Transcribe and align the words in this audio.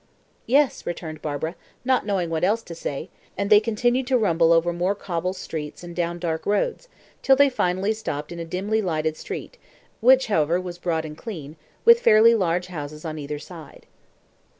"Yes," 0.47 0.87
returned 0.87 1.21
Barbara, 1.21 1.55
not 1.85 2.07
knowing 2.07 2.31
what 2.31 2.43
else 2.43 2.63
to 2.63 2.73
say, 2.73 3.11
and 3.37 3.51
they 3.51 3.59
continued 3.59 4.07
to 4.07 4.17
rumble 4.17 4.51
over 4.51 4.73
more 4.73 4.95
cobble 4.95 5.31
stones 5.33 5.83
and 5.83 5.95
down 5.95 6.17
dark 6.17 6.47
roads, 6.47 6.87
till 7.21 7.35
they 7.35 7.49
finally 7.51 7.93
stopped 7.93 8.31
in 8.31 8.39
a 8.39 8.43
dimly 8.45 8.81
lighted 8.81 9.15
street, 9.15 9.59
which, 9.99 10.25
however, 10.25 10.59
was 10.59 10.79
broad 10.79 11.05
and 11.05 11.19
clean, 11.19 11.55
with 11.85 11.99
fairly 12.01 12.33
large 12.33 12.65
houses 12.65 13.05
on 13.05 13.19
either 13.19 13.37
side. 13.37 13.85